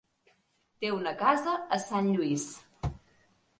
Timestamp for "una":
0.95-1.13